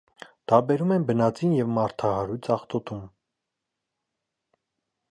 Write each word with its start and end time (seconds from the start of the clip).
Տարբերում 0.51 0.93
են 0.95 1.05
բնածին 1.09 1.53
և 1.59 1.69
մարդահարույց 1.75 2.51
աղտոտում։ 2.57 3.07